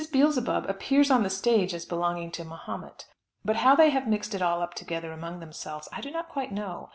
Beelzebub 0.11 0.65
appears 0.67 1.11
on 1.11 1.21
the 1.21 1.29
stage 1.29 1.75
as 1.75 1.85
belonging 1.85 2.31
to 2.31 2.43
Mahomet 2.43 3.05
but 3.45 3.57
how 3.57 3.75
they 3.75 3.91
have 3.91 4.07
mixed 4.07 4.33
it 4.33 4.41
all 4.41 4.63
up 4.63 4.73
together 4.73 5.11
among 5.11 5.39
themselves, 5.39 5.87
I 5.93 6.01
do 6.01 6.09
not 6.09 6.27
quite 6.27 6.51
know. 6.51 6.89